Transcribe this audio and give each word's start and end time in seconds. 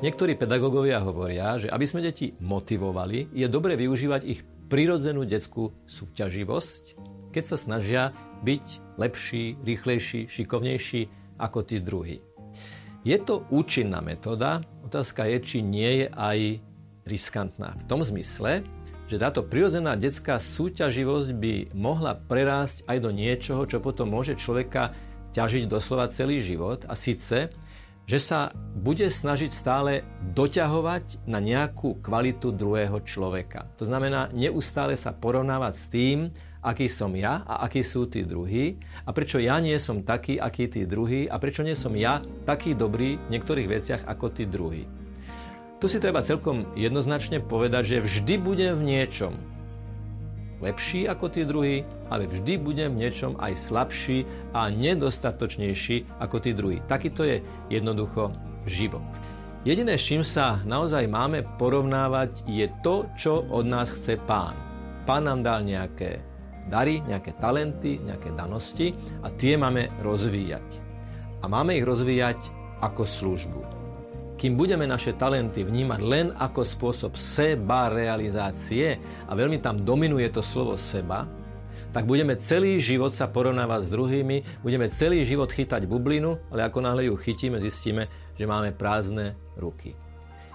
Niektorí 0.00 0.32
pedagógovia 0.32 0.96
hovoria, 1.04 1.60
že 1.60 1.68
aby 1.68 1.84
sme 1.84 2.00
deti 2.00 2.32
motivovali, 2.40 3.36
je 3.36 3.44
dobre 3.52 3.76
využívať 3.76 4.22
ich 4.24 4.40
prirodzenú 4.72 5.28
detskú 5.28 5.76
súťaživosť, 5.84 6.96
keď 7.28 7.44
sa 7.44 7.56
snažia 7.60 8.16
byť 8.40 8.96
lepší, 8.96 9.60
rýchlejší, 9.60 10.24
šikovnejší 10.24 11.02
ako 11.36 11.58
tí 11.68 11.84
druhí. 11.84 12.24
Je 13.04 13.12
to 13.20 13.44
účinná 13.52 14.00
metóda, 14.00 14.64
otázka 14.88 15.28
je, 15.28 15.36
či 15.44 15.58
nie 15.60 16.04
je 16.04 16.06
aj 16.08 16.38
riskantná. 17.04 17.76
V 17.76 17.84
tom 17.84 18.00
zmysle, 18.00 18.64
že 19.04 19.20
táto 19.20 19.44
prirodzená 19.44 20.00
detská 20.00 20.40
súťaživosť 20.40 21.28
by 21.36 21.76
mohla 21.76 22.16
prerásť 22.16 22.88
aj 22.88 23.04
do 23.04 23.12
niečoho, 23.12 23.68
čo 23.68 23.84
potom 23.84 24.16
môže 24.16 24.32
človeka 24.32 24.96
ťažiť 25.36 25.68
doslova 25.68 26.08
celý 26.08 26.40
život 26.40 26.88
a 26.88 26.96
síce, 26.96 27.52
že 28.10 28.18
sa 28.18 28.50
bude 28.74 29.06
snažiť 29.06 29.54
stále 29.54 30.02
doťahovať 30.34 31.30
na 31.30 31.38
nejakú 31.38 32.02
kvalitu 32.02 32.50
druhého 32.50 32.98
človeka. 33.06 33.70
To 33.78 33.86
znamená 33.86 34.34
neustále 34.34 34.98
sa 34.98 35.14
porovnávať 35.14 35.74
s 35.78 35.84
tým, 35.86 36.18
aký 36.58 36.90
som 36.90 37.14
ja 37.14 37.46
a 37.46 37.62
akí 37.70 37.86
sú 37.86 38.10
tí 38.10 38.26
druhí 38.26 38.82
a 39.06 39.14
prečo 39.14 39.38
ja 39.38 39.62
nie 39.62 39.78
som 39.78 40.02
taký, 40.02 40.42
aký 40.42 40.66
tí 40.66 40.90
druhí 40.90 41.30
a 41.30 41.38
prečo 41.38 41.62
nie 41.62 41.78
som 41.78 41.94
ja 41.94 42.18
taký 42.42 42.74
dobrý 42.74 43.14
v 43.14 43.30
niektorých 43.30 43.70
veciach 43.78 44.02
ako 44.10 44.26
tí 44.34 44.42
druhí. 44.42 44.90
Tu 45.78 45.86
si 45.86 46.02
treba 46.02 46.26
celkom 46.26 46.66
jednoznačne 46.74 47.38
povedať, 47.38 47.94
že 47.94 48.04
vždy 48.04 48.34
budem 48.42 48.74
v 48.74 48.86
niečom 48.90 49.38
lepší 50.60 51.08
ako 51.08 51.26
tí 51.32 51.42
druhí, 51.48 51.82
ale 52.12 52.28
vždy 52.28 52.60
budem 52.60 52.94
v 52.94 53.08
niečom 53.08 53.36
aj 53.40 53.56
slabší 53.56 54.28
a 54.52 54.68
nedostatočnejší 54.68 56.20
ako 56.20 56.36
tí 56.38 56.52
druhí. 56.52 56.78
Takýto 56.84 57.24
je 57.24 57.40
jednoducho 57.72 58.32
život. 58.68 59.04
Jediné, 59.64 60.00
s 60.00 60.08
čím 60.08 60.24
sa 60.24 60.60
naozaj 60.64 61.04
máme 61.04 61.44
porovnávať, 61.60 62.48
je 62.48 62.64
to, 62.80 63.08
čo 63.16 63.44
od 63.44 63.68
nás 63.68 63.92
chce 63.92 64.16
pán. 64.24 64.56
Pán 65.04 65.28
nám 65.28 65.44
dal 65.44 65.60
nejaké 65.64 66.24
dary, 66.68 67.04
nejaké 67.04 67.36
talenty, 67.36 68.00
nejaké 68.00 68.32
danosti 68.32 68.96
a 69.20 69.28
tie 69.32 69.60
máme 69.60 69.92
rozvíjať. 70.00 70.80
A 71.40 71.48
máme 71.48 71.76
ich 71.76 71.84
rozvíjať 71.84 72.40
ako 72.80 73.04
službu 73.04 73.79
kým 74.40 74.56
budeme 74.56 74.88
naše 74.88 75.20
talenty 75.20 75.60
vnímať 75.60 76.00
len 76.00 76.32
ako 76.32 76.64
spôsob 76.64 77.12
seba 77.20 77.92
realizácie 77.92 78.96
a 79.28 79.36
veľmi 79.36 79.60
tam 79.60 79.84
dominuje 79.84 80.32
to 80.32 80.40
slovo 80.40 80.80
seba, 80.80 81.28
tak 81.92 82.08
budeme 82.08 82.32
celý 82.40 82.80
život 82.80 83.12
sa 83.12 83.28
porovnávať 83.28 83.80
s 83.84 83.92
druhými, 83.92 84.36
budeme 84.64 84.88
celý 84.88 85.28
život 85.28 85.52
chytať 85.52 85.84
bublinu, 85.84 86.40
ale 86.48 86.64
ako 86.64 86.80
náhle 86.80 87.12
ju 87.12 87.20
chytíme, 87.20 87.60
zistíme, 87.60 88.08
že 88.32 88.48
máme 88.48 88.72
prázdne 88.72 89.36
ruky. 89.60 89.92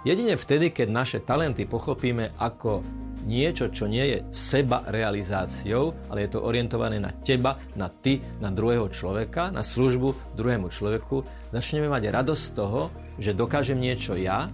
Jedine 0.02 0.34
vtedy, 0.34 0.74
keď 0.74 0.88
naše 0.90 1.20
talenty 1.22 1.70
pochopíme 1.70 2.34
ako 2.42 2.82
niečo, 3.26 3.70
čo 3.70 3.86
nie 3.86 4.06
je 4.06 4.18
seba 4.34 4.86
realizáciou, 4.86 6.10
ale 6.10 6.26
je 6.26 6.38
to 6.38 6.46
orientované 6.46 6.98
na 7.02 7.14
teba, 7.22 7.58
na 7.78 7.90
ty, 7.90 8.22
na 8.42 8.50
druhého 8.50 8.90
človeka, 8.90 9.54
na 9.54 9.66
službu 9.66 10.38
druhému 10.38 10.70
človeku, 10.74 11.26
začneme 11.54 11.90
mať 11.90 12.04
radosť 12.22 12.44
z 12.46 12.54
toho, 12.54 12.82
že 13.20 13.36
dokážem 13.36 13.80
niečo 13.80 14.16
ja, 14.16 14.52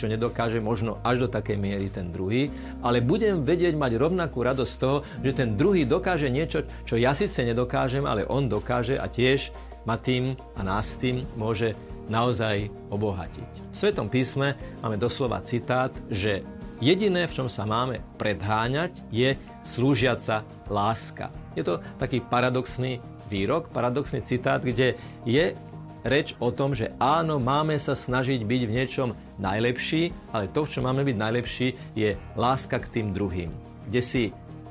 čo 0.00 0.08
nedokáže 0.08 0.58
možno 0.58 0.98
až 1.04 1.26
do 1.26 1.28
takej 1.30 1.56
miery 1.60 1.86
ten 1.92 2.10
druhý, 2.10 2.50
ale 2.82 3.04
budem 3.04 3.44
vedieť 3.44 3.76
mať 3.76 4.00
rovnakú 4.00 4.42
radosť 4.42 4.72
z 4.72 4.80
toho, 4.80 4.96
že 5.22 5.32
ten 5.36 5.54
druhý 5.54 5.86
dokáže 5.86 6.32
niečo, 6.32 6.66
čo 6.88 6.98
ja 6.98 7.12
síce 7.14 7.44
nedokážem, 7.44 8.02
ale 8.02 8.26
on 8.26 8.48
dokáže 8.48 8.98
a 8.98 9.06
tiež 9.06 9.52
ma 9.86 9.94
tým 9.94 10.34
a 10.58 10.60
nás 10.64 10.98
tým 10.98 11.22
môže 11.38 11.76
naozaj 12.10 12.66
obohatiť. 12.90 13.50
V 13.70 13.74
Svetom 13.76 14.10
písme 14.10 14.58
máme 14.82 14.98
doslova 14.98 15.38
citát, 15.44 15.94
že 16.10 16.42
Jediné, 16.82 17.30
v 17.30 17.36
čom 17.38 17.46
sa 17.46 17.62
máme 17.62 18.02
predháňať, 18.18 19.06
je 19.14 19.38
slúžiaca 19.62 20.42
láska. 20.66 21.30
Je 21.54 21.62
to 21.62 21.78
taký 21.94 22.18
paradoxný 22.18 22.98
výrok, 23.30 23.70
paradoxný 23.70 24.18
citát, 24.26 24.58
kde 24.58 24.98
je 25.22 25.54
reč 26.02 26.34
o 26.42 26.50
tom, 26.50 26.74
že 26.74 26.90
áno, 26.98 27.38
máme 27.38 27.78
sa 27.78 27.94
snažiť 27.94 28.42
byť 28.42 28.62
v 28.66 28.74
niečom 28.74 29.08
najlepší, 29.38 30.10
ale 30.34 30.50
to, 30.50 30.66
v 30.66 30.72
čom 30.78 30.84
máme 30.86 31.06
byť 31.06 31.16
najlepší, 31.16 31.68
je 31.94 32.14
láska 32.34 32.78
k 32.82 32.90
tým 33.00 33.06
druhým. 33.14 33.50
Kde 33.88 34.02
si 34.02 34.22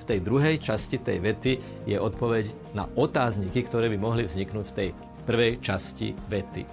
v 0.01 0.03
tej 0.07 0.19
druhej 0.23 0.57
časti 0.57 0.97
tej 0.97 1.21
vety 1.21 1.53
je 1.85 1.97
odpoveď 1.99 2.73
na 2.73 2.89
otázniky, 2.89 3.63
ktoré 3.67 3.87
by 3.91 3.97
mohli 4.01 4.23
vzniknúť 4.25 4.65
v 4.71 4.77
tej 4.77 4.89
prvej 5.23 5.61
časti 5.61 6.17
vety. 6.27 6.63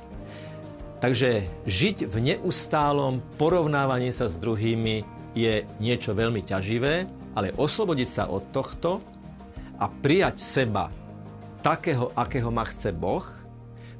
Takže 0.98 1.62
žiť 1.62 2.10
v 2.10 2.16
neustálom 2.34 3.22
porovnávaní 3.38 4.10
sa 4.10 4.26
s 4.26 4.34
druhými 4.40 5.06
je 5.38 5.62
niečo 5.78 6.10
veľmi 6.10 6.42
ťaživé, 6.42 7.06
ale 7.38 7.54
oslobodiť 7.54 8.08
sa 8.10 8.24
od 8.26 8.50
tohto 8.50 8.98
a 9.78 9.86
prijať 9.86 10.42
seba 10.42 10.90
takého, 11.62 12.10
akého 12.18 12.50
ma 12.50 12.66
chce 12.66 12.90
Boh, 12.90 13.22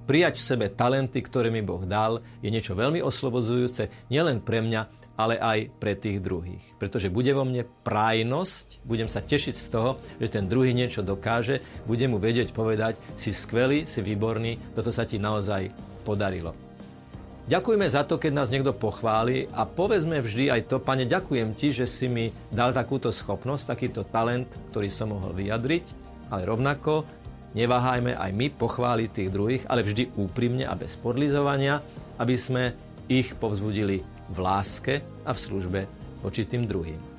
prijať 0.09 0.41
v 0.41 0.47
sebe 0.49 0.67
talenty, 0.73 1.21
ktoré 1.21 1.53
mi 1.53 1.61
Boh 1.61 1.85
dal, 1.85 2.25
je 2.41 2.49
niečo 2.49 2.73
veľmi 2.73 3.05
oslobodzujúce 3.05 4.09
nielen 4.09 4.41
pre 4.41 4.65
mňa, 4.65 5.13
ale 5.21 5.37
aj 5.37 5.69
pre 5.77 5.93
tých 5.93 6.25
druhých. 6.25 6.65
Pretože 6.81 7.13
bude 7.13 7.35
vo 7.37 7.45
mne 7.45 7.69
prájnosť, 7.85 8.81
budem 8.89 9.13
sa 9.13 9.21
tešiť 9.21 9.55
z 9.59 9.67
toho, 9.69 9.91
že 10.17 10.33
ten 10.33 10.49
druhý 10.49 10.73
niečo 10.73 11.05
dokáže, 11.05 11.61
budem 11.85 12.17
mu 12.17 12.19
vedieť 12.23 12.57
povedať, 12.57 12.97
si 13.21 13.37
skvelý, 13.37 13.85
si 13.85 14.01
výborný, 14.01 14.73
toto 14.73 14.95
sa 14.95 15.05
ti 15.05 15.21
naozaj 15.21 15.69
podarilo. 16.07 16.57
Ďakujeme 17.49 17.89
za 17.89 18.05
to, 18.05 18.21
keď 18.21 18.33
nás 18.33 18.53
niekto 18.53 18.77
pochváli 18.77 19.49
a 19.57 19.65
povedzme 19.65 20.21
vždy 20.21 20.53
aj 20.53 20.69
to, 20.69 20.77
pane, 20.85 21.09
ďakujem 21.09 21.57
ti, 21.57 21.73
že 21.73 21.89
si 21.89 22.05
mi 22.05 22.29
dal 22.53 22.77
takúto 22.77 23.09
schopnosť, 23.09 23.73
takýto 23.73 24.05
talent, 24.05 24.47
ktorý 24.69 24.93
som 24.93 25.17
mohol 25.17 25.33
vyjadriť, 25.33 25.85
ale 26.29 26.45
rovnako 26.45 27.09
neváhajme 27.53 28.17
aj 28.17 28.31
my 28.33 28.47
pochváliť 28.53 29.09
tých 29.13 29.31
druhých, 29.33 29.65
ale 29.69 29.85
vždy 29.85 30.17
úprimne 30.17 30.65
a 30.69 30.75
bez 30.77 30.97
podlizovania, 31.01 31.81
aby 32.21 32.35
sme 32.37 32.73
ich 33.09 33.33
povzbudili 33.37 34.05
v 34.29 34.39
láske 34.39 35.01
a 35.25 35.33
v 35.33 35.39
službe 35.41 35.81
voči 36.21 36.45
tým 36.45 36.69
druhým. 36.69 37.18